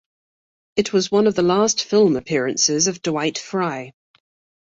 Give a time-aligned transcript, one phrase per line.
[0.77, 3.93] It was one of the last film appearances of Dwight Frye.